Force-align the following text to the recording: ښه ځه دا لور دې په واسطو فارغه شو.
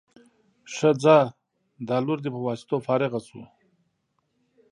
ښه 0.73 0.89
ځه 1.03 1.17
دا 1.87 1.97
لور 2.05 2.19
دې 2.23 2.29
په 2.35 2.39
واسطو 2.45 2.75
فارغه 2.87 3.19
شو. 3.27 3.41